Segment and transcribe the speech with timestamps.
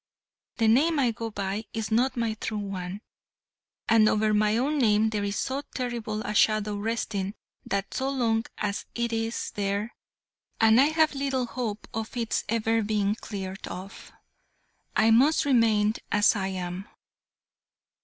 [0.57, 3.01] The name I go by is not my true one,
[3.87, 7.35] and over my own name there is so terrible a shadow resting
[7.67, 9.93] that so long as it is there
[10.59, 14.11] and I have little hope of its ever being cleared off
[14.95, 16.87] I must remain as I am."